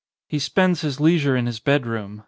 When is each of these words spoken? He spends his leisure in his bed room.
He 0.27 0.39
spends 0.39 0.81
his 0.81 0.99
leisure 0.99 1.37
in 1.37 1.45
his 1.45 1.59
bed 1.59 1.85
room. 1.85 2.19